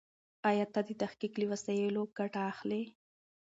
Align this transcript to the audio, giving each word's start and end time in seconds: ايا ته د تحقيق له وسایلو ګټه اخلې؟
ايا 0.49 0.65
ته 0.73 0.81
د 0.87 0.89
تحقيق 1.01 1.33
له 1.41 1.45
وسایلو 1.51 2.03
ګټه 2.17 2.41
اخلې؟ 2.51 2.83